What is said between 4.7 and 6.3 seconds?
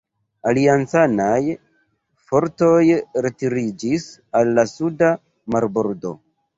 suda marbordo.